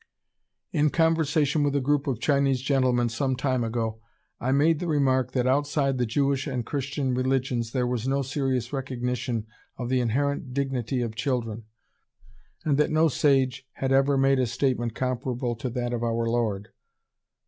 [0.71, 4.01] In conversation with a group of Chinese gentlemen some time ago,
[4.39, 8.73] I made the remark that outside the Jewish and Christian religions there was no serious
[8.73, 9.45] recognition
[9.77, 11.65] of the inherent dignity of children,
[12.65, 16.69] and that no sage had ever made a statement comparable to that of our Lord.